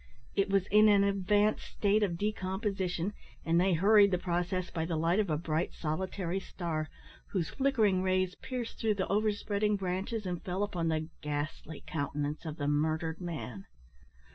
It 0.33 0.49
was 0.49 0.65
in 0.71 0.89
an 0.89 1.03
advanced 1.03 1.63
state 1.73 2.01
of 2.01 2.17
decomposition, 2.17 3.13
and 3.45 3.61
they 3.61 3.73
hurried 3.73 4.09
the 4.09 4.17
process 4.17 4.71
by 4.71 4.83
the 4.83 4.95
light 4.95 5.19
of 5.19 5.29
a 5.29 5.37
bright 5.37 5.75
solitary 5.75 6.39
star, 6.39 6.89
whose 7.27 7.51
flickering 7.51 8.01
rays 8.01 8.33
pierced 8.33 8.79
through 8.79 8.95
the 8.95 9.07
overspreading 9.09 9.75
branches 9.75 10.25
and 10.25 10.41
fell 10.41 10.63
upon 10.63 10.87
the 10.87 11.07
ghastly 11.21 11.83
countenance 11.85 12.45
of 12.45 12.57
the 12.57 12.67
murdered 12.67 13.21
man. 13.21 13.67